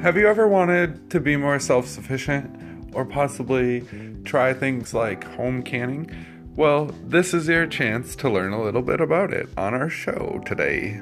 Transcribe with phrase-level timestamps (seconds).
[0.00, 3.82] Have you ever wanted to be more self sufficient or possibly
[4.24, 6.08] try things like home canning?
[6.54, 10.40] Well, this is your chance to learn a little bit about it on our show
[10.46, 11.00] today.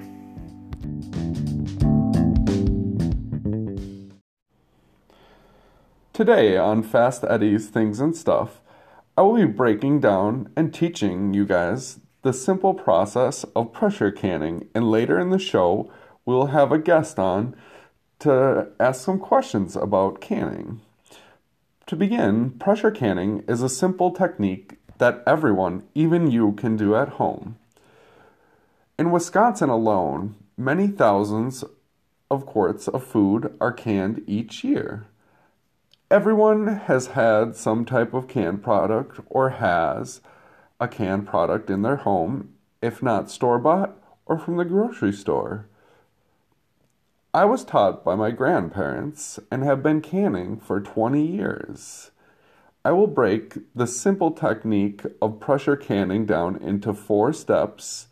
[6.15, 8.63] Today on Fast Eddie's Things and Stuff,
[9.15, 14.69] I will be breaking down and teaching you guys the simple process of pressure canning,
[14.75, 15.93] and later in the show,
[16.25, 17.55] we'll have a guest on
[18.21, 20.81] to ask some questions about canning.
[21.87, 27.11] To begin, pressure canning is a simple technique that everyone, even you, can do at
[27.11, 27.57] home.
[28.99, 31.65] In Wisconsin alone, many thousands
[32.31, 35.07] of quarts of food are canned each year.
[36.11, 40.21] Everyone has had some type of canned product or has
[40.81, 45.67] a canned product in their home, if not store bought or from the grocery store.
[47.37, 52.11] I was taught by my grandparents and have been canning for 20 years.
[52.83, 58.07] I will break the simple technique of pressure canning down into four steps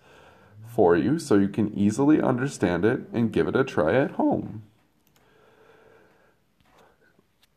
[0.67, 4.63] for you so you can easily understand it and give it a try at home.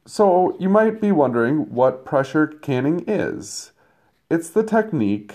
[0.06, 3.74] So, you might be wondering what pressure canning is.
[4.32, 5.34] It's the technique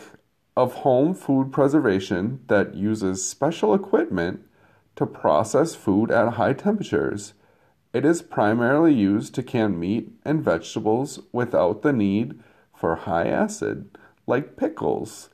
[0.57, 4.47] of home food preservation that uses special equipment
[4.97, 7.35] to process food at high temperatures.
[7.93, 12.39] It is primarily used to can meat and vegetables without the need
[12.75, 15.29] for high acid, like pickles.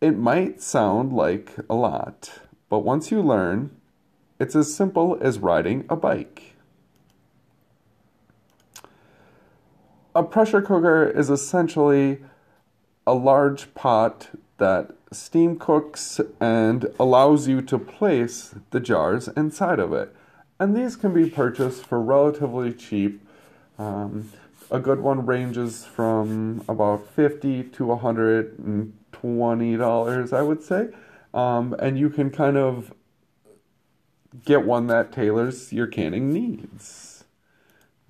[0.00, 3.70] It might sound like a lot, but once you learn,
[4.38, 6.54] it's as simple as riding a bike.
[10.14, 12.22] A pressure cooker is essentially
[13.06, 19.92] a large pot that steam cooks and allows you to place the jars inside of
[19.92, 20.14] it.
[20.58, 23.20] And these can be purchased for relatively cheap.
[23.78, 24.30] Um,
[24.70, 30.88] a good one ranges from about 50 to 120 dollars, I would say.
[31.34, 32.94] Um, and you can kind of
[34.44, 37.24] get one that tailors your canning needs.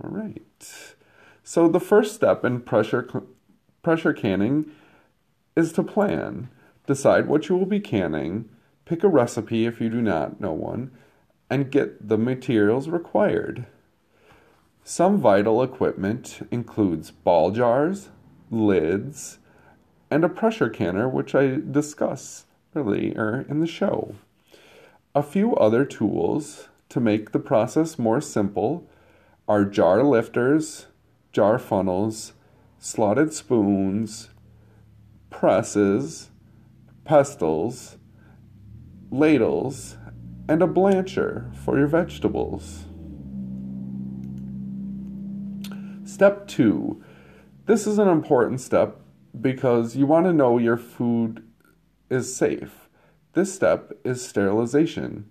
[0.02, 0.97] All right.
[1.42, 3.08] So the first step in pressure
[3.82, 4.70] pressure canning
[5.56, 6.48] is to plan.
[6.86, 8.48] Decide what you will be canning,
[8.84, 10.92] pick a recipe if you do not know one,
[11.50, 13.66] and get the materials required.
[14.84, 18.10] Some vital equipment includes ball jars,
[18.50, 19.38] lids,
[20.10, 24.14] and a pressure canner, which I discuss earlier in the show.
[25.14, 28.88] A few other tools to make the process more simple
[29.48, 30.86] are jar lifters,
[31.32, 32.34] jar funnels,
[32.78, 34.30] slotted spoons,
[35.30, 36.30] presses,
[37.06, 37.97] pestles,
[39.11, 39.97] ladles,
[40.49, 42.84] and a blancher for your vegetables.
[46.05, 47.03] Step two.
[47.67, 49.00] This is an important step
[49.41, 51.43] because you want to know your food
[52.11, 52.89] is safe.
[53.33, 55.31] This step is sterilization.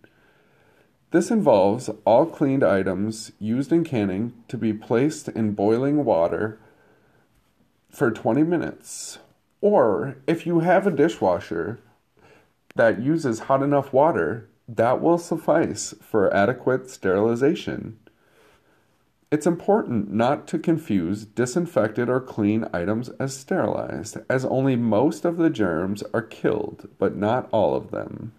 [1.12, 6.60] This involves all cleaned items used in canning to be placed in boiling water
[7.90, 9.20] for 20 minutes.
[9.66, 11.80] Or if you have a dishwasher
[12.76, 17.98] that uses hot enough water, that will suffice for adequate sterilization.
[19.32, 25.38] It's important not to confuse disinfected or clean items as sterilized, as only most of
[25.38, 28.34] the germs are killed, but not all of them.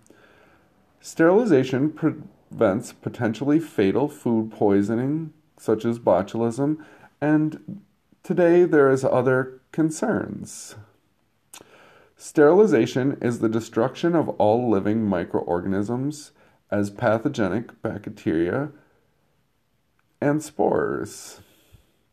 [1.01, 6.79] Sterilization prevents potentially fatal food poisoning, such as botulism,
[7.21, 7.83] and
[8.23, 10.77] today there is other concerns.
[12.17, 16.33] Sterilization is the destruction of all living microorganisms
[16.71, 18.71] as pathogenic bacteria
[20.21, 21.41] and spores.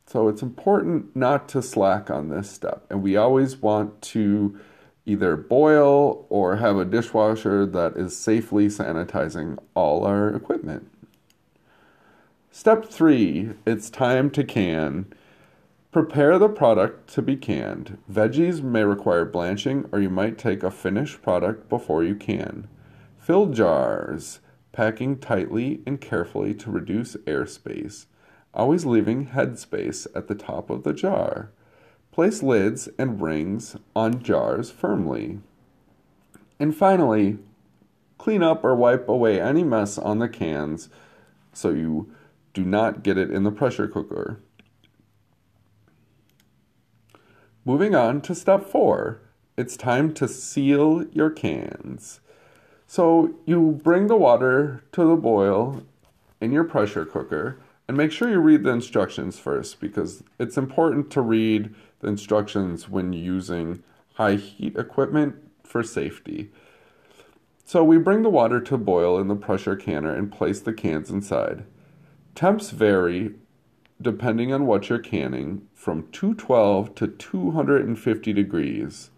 [0.05, 2.85] So it's important not to slack on this step.
[2.89, 4.59] And we always want to
[5.05, 10.89] either boil or have a dishwasher that is safely sanitizing all our equipment.
[12.51, 15.11] Step three, it's time to can.
[15.93, 17.99] Prepare the product to be canned.
[18.11, 22.67] Veggies may require blanching, or you might take a finished product before you can.
[23.19, 24.39] Fill jars,
[24.71, 28.07] packing tightly and carefully to reduce air space,
[28.55, 31.51] always leaving headspace at the top of the jar.
[32.11, 35.41] Place lids and rings on jars firmly.
[36.59, 37.37] And finally,
[38.17, 40.89] clean up or wipe away any mess on the cans
[41.53, 42.11] so you
[42.55, 44.39] do not get it in the pressure cooker.
[47.65, 49.21] Moving on to step four,
[49.55, 52.19] it's time to seal your cans.
[52.87, 55.83] So you bring the water to the boil
[56.41, 57.57] in your pressure cooker
[57.87, 62.89] And make sure you read the instructions first because it's important to read the instructions
[62.89, 63.83] when using
[64.13, 66.49] high heat equipment for safety.
[67.65, 71.09] So we bring the water to boil in the pressure canner and place the cans
[71.09, 71.65] inside.
[72.35, 73.35] Temps vary
[74.03, 79.09] depending on what you're canning from 212 to 250 degrees.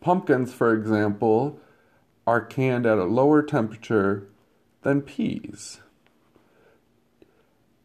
[0.00, 1.60] Pumpkins, for example,
[2.26, 4.26] are canned at a lower temperature
[4.82, 5.80] than peas.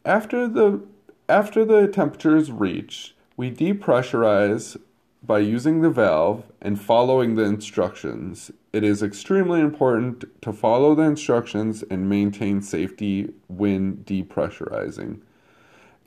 [0.04, 0.82] After the
[1.28, 4.76] after the temperature is reached, we depressurize
[5.22, 8.50] by using the valve and following the instructions.
[8.72, 15.20] It is extremely important to follow the instructions and maintain safety when depressurizing.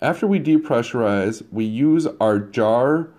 [0.02, 3.10] After we depressurize, we use our jar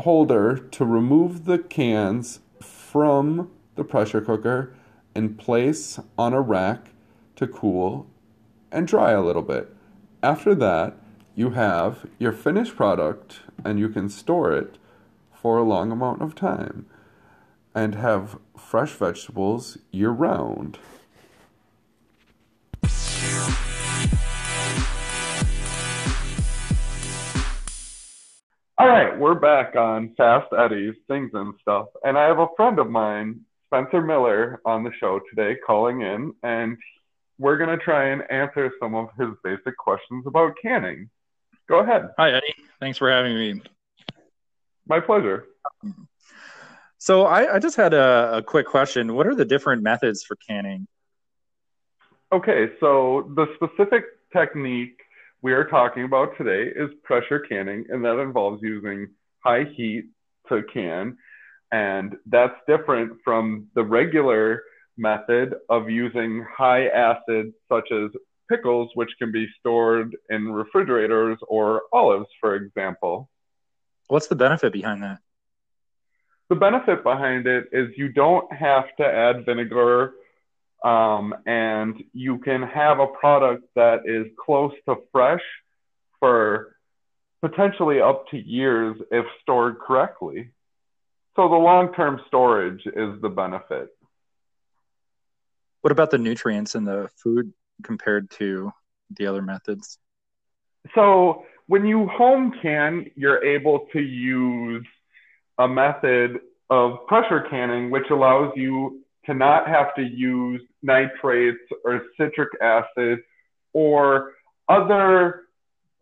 [0.00, 4.74] holder to remove the cans from the pressure cooker
[5.14, 6.90] and place on a rack
[7.36, 8.06] to cool
[8.72, 9.74] and dry a little bit.
[10.22, 10.96] After that,
[11.36, 14.78] you have your finished product and you can store it
[15.32, 16.86] for a long amount of time
[17.74, 20.78] and have fresh vegetables year round.
[28.76, 31.88] All right, we're back on Fast Eddie's Things and Stuff.
[32.04, 36.32] And I have a friend of mine, Spencer Miller, on the show today calling in,
[36.44, 36.76] and
[37.38, 41.10] we're going to try and answer some of his basic questions about canning.
[41.68, 42.10] Go ahead.
[42.18, 42.54] Hi, Eddie.
[42.80, 43.62] Thanks for having me.
[44.86, 45.46] My pleasure.
[46.98, 49.14] So, I, I just had a, a quick question.
[49.14, 50.86] What are the different methods for canning?
[52.32, 55.00] Okay, so the specific technique
[55.42, 59.08] we are talking about today is pressure canning, and that involves using
[59.40, 60.06] high heat
[60.48, 61.16] to can.
[61.70, 64.62] And that's different from the regular
[64.96, 68.10] method of using high acid, such as
[68.48, 73.28] pickles, which can be stored in refrigerators or olives, for example.
[74.08, 75.18] What's the benefit behind that?
[76.48, 80.12] The benefit behind it is you don't have to add vinegar
[80.84, 85.42] um, and you can have a product that is close to fresh
[86.20, 86.76] for
[87.40, 90.50] potentially up to years if stored correctly.
[91.36, 93.88] So the long term storage is the benefit.
[95.80, 98.70] What about the nutrients in the food compared to
[99.16, 99.98] the other methods?
[100.94, 104.86] So when you home can, you're able to use
[105.58, 106.40] a method
[106.70, 113.20] of pressure canning, which allows you to not have to use nitrates or citric acid
[113.72, 114.32] or
[114.68, 115.42] other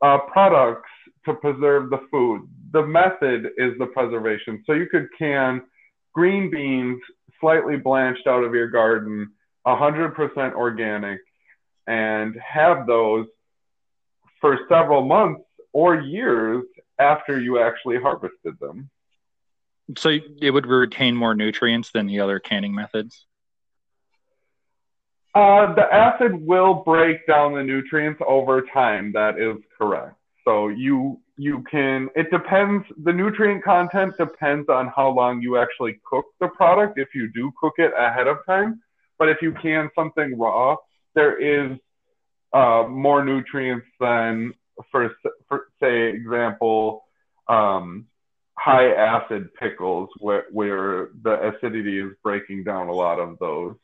[0.02, 0.88] uh, products
[1.24, 2.48] to preserve the food.
[2.72, 4.62] The method is the preservation.
[4.66, 5.62] So you could can
[6.12, 7.00] green beans
[7.40, 9.30] slightly blanched out of your garden,
[9.66, 11.20] 100% organic,
[11.87, 13.26] and have those
[14.40, 15.43] for several months
[15.73, 16.64] or years
[16.99, 18.90] after you actually harvested them.
[19.96, 23.26] So it would retain more nutrients than the other canning methods?
[25.34, 29.12] Uh, the acid will break down the nutrients over time.
[29.12, 30.17] That is correct.
[30.44, 32.11] So you you can.
[32.14, 32.84] It depends.
[33.02, 36.99] The nutrient content depends on how long you actually cook the product.
[36.99, 38.82] If you do cook it ahead of time,
[39.19, 40.77] but if you can something raw,
[41.14, 41.78] there is
[42.52, 44.52] uh, more nutrients than
[44.90, 45.10] for,
[45.48, 47.04] for say example
[47.48, 48.06] um,
[48.58, 53.76] high acid pickles where, where the acidity is breaking down a lot of those.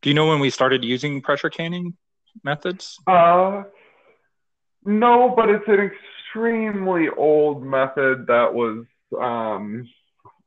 [0.00, 1.96] Do you know when we started using pressure canning
[2.42, 2.98] methods?
[3.06, 3.64] Uh,
[4.84, 5.90] no, but it's an
[6.32, 8.84] extremely old method that was
[9.20, 9.88] um,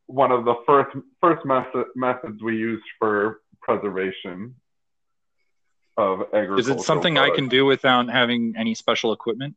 [0.07, 4.55] one of the first first method, methods we used for preservation
[5.98, 6.60] of agriculture.
[6.60, 7.34] Is it something products.
[7.34, 9.55] I can do without having any special equipment?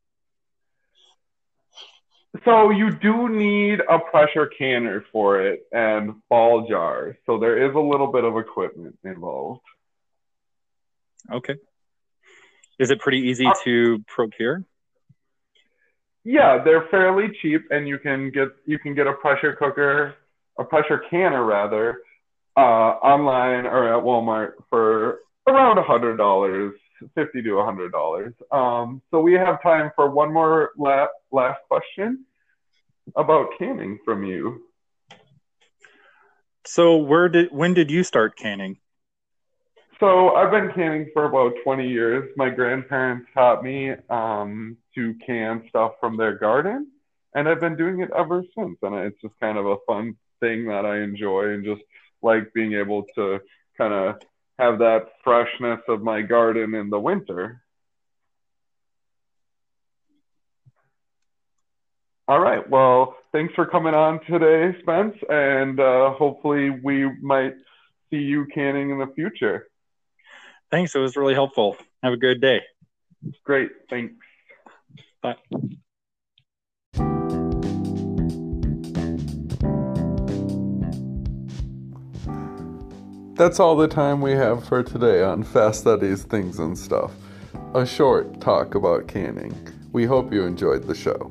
[2.45, 7.17] So you do need a pressure canner for it and ball jars.
[7.27, 9.63] So there is a little bit of equipment involved.
[11.33, 11.57] Okay.
[12.79, 14.65] Is it pretty easy uh, to procure?
[16.25, 20.15] Yeah, they're fairly cheap, and you can get you can get a pressure cooker,
[20.59, 22.03] a pressure canner rather,
[22.59, 26.75] uh, online or at Walmart for around a hundred dollars,
[27.15, 28.35] fifty to a hundred dollars.
[28.51, 32.25] Um, so we have time for one more la- last question
[33.15, 34.61] about canning from you.
[36.67, 38.79] So where did when did you start canning?
[40.01, 42.31] So I've been canning for about 20 years.
[42.37, 46.89] My grandparents taught me um, to can stuff from their garden,
[47.35, 48.79] and I've been doing it ever since.
[48.83, 51.83] And it's just kind of a fun thing that I enjoy, and just
[52.23, 53.39] like being able to
[53.77, 54.17] kind of
[54.59, 57.63] have that freshness of my garden in the winter.
[62.27, 62.69] All right.
[62.69, 67.55] Well, thanks for coming on today, Spence, and uh, hopefully we might
[68.11, 69.69] see you canning in the future.
[70.71, 70.95] Thanks.
[70.95, 71.77] It was really helpful.
[72.03, 72.61] Have a good day.
[73.45, 73.71] Great.
[73.89, 74.15] Thanks.
[75.23, 75.37] Bye.
[83.39, 87.13] That's all the time we have for today on Fast Eddie's Things and Stuff.
[87.73, 89.55] A short talk about canning.
[89.93, 91.31] We hope you enjoyed the show.